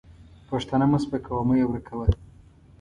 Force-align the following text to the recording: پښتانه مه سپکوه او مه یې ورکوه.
پښتانه 0.49 0.85
مه 0.91 0.97
سپکوه 1.03 1.35
او 1.37 1.43
مه 1.47 1.55
یې 1.59 1.65
ورکوه. 1.67 2.05